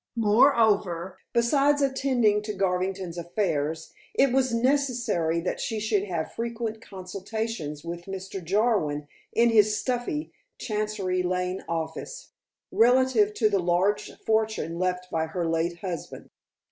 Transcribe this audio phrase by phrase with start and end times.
[0.17, 7.83] Moreover, besides attending to Garvington's affairs, it was necessary that she should have frequent consultations
[7.85, 8.43] with Mr.
[8.43, 12.31] Jarwin in his stuffy Chancery Lane office,
[12.71, 16.31] relative to the large fortune left by her late husband.